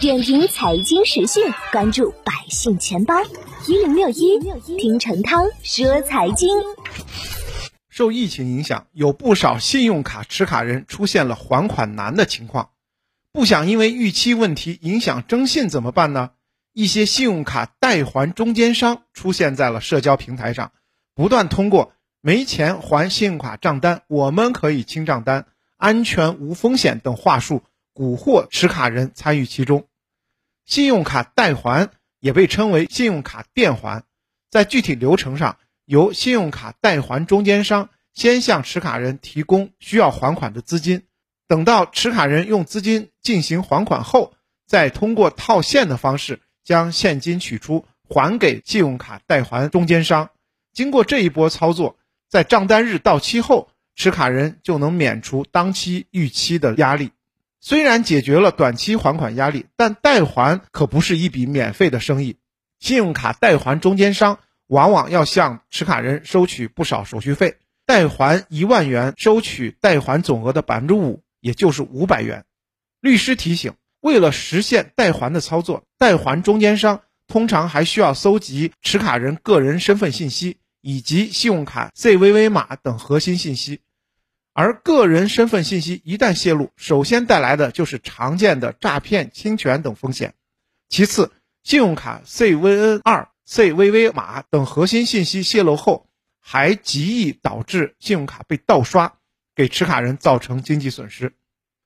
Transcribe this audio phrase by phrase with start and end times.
[0.00, 3.14] 点评财经时讯，关注百姓钱包
[3.66, 4.38] 一零六一，
[4.78, 6.48] 听陈涛说财经。
[7.88, 12.70] 受疫情影响，有不少信用卡持卡人出现了还款难的情况。
[13.32, 16.30] 不想因为逾期问题影响征信怎么办呢？
[16.72, 20.72] 一些信用卡代还中间商出现在了社交平台上，
[21.14, 25.46] 不断通过没钱还信用卡账单，我们可以清账单，
[25.76, 27.62] 安全无风险等话术，
[27.96, 29.88] 蛊惑持卡人参与其中。
[30.66, 34.04] 信用卡代还也被称为信用卡垫还，
[34.50, 35.56] 在具体流程上。
[35.86, 41.04] 由信用卡代还中间商先向持卡人提供需要还款的资金，
[41.46, 44.34] 等到持卡人用资金进行还款后，
[44.66, 50.30] 再通过套现的方式将现金取出还给信用卡代还中间商。
[50.72, 51.96] 经过这一波操作，
[52.28, 57.12] 在账单日到期后，持卡人就能免除当期逾期的压力。
[57.66, 62.36] 虽然解决了短期还款压力，但代还可不是一笔免费的生意。
[62.78, 64.38] 信用卡代还中间商。
[64.68, 72.44] 往往要向持卡人收取不少手续费，代还一万元收取代还总额的百分之五，也就是五百元。
[73.00, 83.80] 律师提醒，为了实现代还的操作，代还中间商通常还需要搜集持卡人个人身份信息以及信用卡 CVV 码等核心信息，
[84.58, 90.32] 而个人身份信息一旦泄露，首先带来的就是常见的诈骗、侵权等风险。
[90.88, 91.30] 其次，
[91.62, 93.28] 信用卡 CVN 二。
[93.46, 96.08] CVV 码等核心信息泄露后，
[96.40, 99.18] 还极易导致信用卡被盗刷，
[99.54, 101.34] 给持卡人造成经济损失。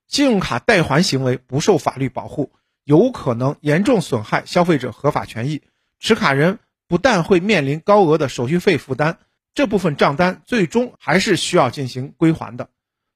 [0.07, 2.53] 信用卡代还行为不受法律保护，
[2.85, 5.61] 有可能严重损害消费者合法权益。
[5.98, 9.19] 持卡人不但会面临高额的手续费负担，
[9.55, 12.69] 这部分账单最终还是需要进行归还的。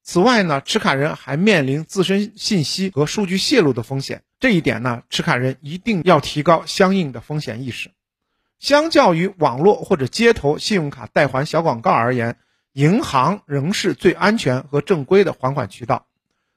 [0.03, 4.23] 此外呢，持卡人还面临自身信息和数据泄露的风险。
[4.39, 7.91] 这一点呢，持卡人一定要提高相应的风险意识。
[8.59, 12.37] 相较于网络或者街头信用卡代还小广告而言，
[12.73, 16.07] 银行仍是最安全和正规的还款渠道。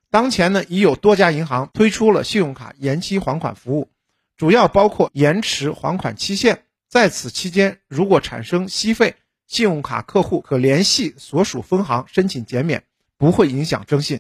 [0.10, 3.90] 当前呢，已有多家银行推出了信用卡延期还款服务，
[4.36, 9.16] 主要包括延迟还款期限，在此期间如果产生息费，
[9.48, 12.84] 信用卡客户可联系所属分行申请减免，
[13.18, 14.20] 不会影响征信。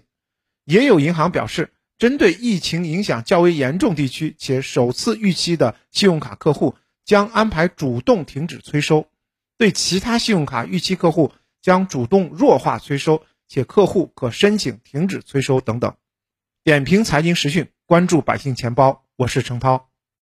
[0.66, 6.76] 也有银行表示，针对疫情影响较为严重地区且首次逾期的信用卡客户。
[7.08, 9.08] 将安排主动停止催收，
[9.58, 15.96] 对其他信用卡逾期客户将主动弱化催收，且客户可申请停止催收等等。
[16.66, 19.88] 点评财经时讯，关注百姓钱包，我是程涛。